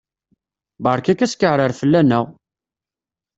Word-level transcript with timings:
Berka-k 0.83 1.19
askeɛrer 1.25 1.71
fell-aneɣ! 1.79 2.25